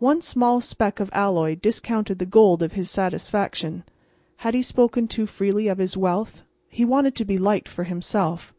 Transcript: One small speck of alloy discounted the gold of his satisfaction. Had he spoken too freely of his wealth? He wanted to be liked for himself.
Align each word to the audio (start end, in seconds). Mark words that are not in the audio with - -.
One 0.00 0.20
small 0.20 0.60
speck 0.60 0.98
of 0.98 1.10
alloy 1.12 1.54
discounted 1.54 2.18
the 2.18 2.26
gold 2.26 2.60
of 2.60 2.72
his 2.72 2.90
satisfaction. 2.90 3.84
Had 4.38 4.52
he 4.54 4.62
spoken 4.62 5.06
too 5.06 5.28
freely 5.28 5.68
of 5.68 5.78
his 5.78 5.96
wealth? 5.96 6.42
He 6.68 6.84
wanted 6.84 7.14
to 7.14 7.24
be 7.24 7.38
liked 7.38 7.68
for 7.68 7.84
himself. 7.84 8.52